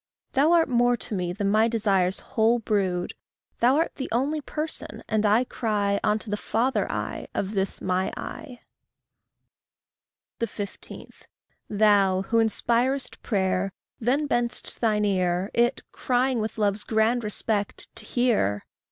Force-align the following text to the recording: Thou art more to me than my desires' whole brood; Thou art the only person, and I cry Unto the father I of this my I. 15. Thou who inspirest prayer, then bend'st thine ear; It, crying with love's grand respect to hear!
Thou 0.33 0.51
art 0.53 0.67
more 0.67 0.97
to 0.97 1.13
me 1.13 1.31
than 1.31 1.51
my 1.51 1.67
desires' 1.67 2.21
whole 2.33 2.57
brood; 2.57 3.13
Thou 3.59 3.75
art 3.75 3.93
the 3.97 4.09
only 4.11 4.41
person, 4.41 5.03
and 5.07 5.27
I 5.27 5.43
cry 5.43 5.99
Unto 6.03 6.31
the 6.31 6.37
father 6.37 6.91
I 6.91 7.27
of 7.35 7.51
this 7.51 7.81
my 7.81 8.11
I. 8.17 8.61
15. 10.39 11.11
Thou 11.69 12.23
who 12.23 12.39
inspirest 12.39 13.21
prayer, 13.21 13.71
then 13.99 14.25
bend'st 14.27 14.79
thine 14.79 15.05
ear; 15.05 15.51
It, 15.53 15.83
crying 15.91 16.39
with 16.39 16.57
love's 16.57 16.83
grand 16.83 17.23
respect 17.23 17.87
to 17.97 18.03
hear! 18.03 18.65